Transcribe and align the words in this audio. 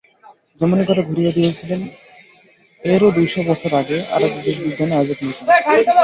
যেমনি 0.59 0.83
করে 0.89 1.01
ঘুরিয়ে 1.09 1.35
দিয়েছিলেন 1.37 1.81
এরও 2.83 3.07
দুই 3.15 3.27
শ 3.27 3.45
বছর 3.49 3.71
আগে 3.81 3.97
আরেক 4.15 4.31
ব্রিটিশ 4.35 4.57
বিজ্ঞানী 4.65 4.93
আইজ্যাক 4.95 5.19
নিউটন। 5.21 5.45